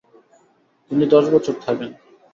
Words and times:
তিনি 0.91 1.05
দশ 1.05 1.25
বছর 1.33 1.55
থাকেন। 1.61 1.89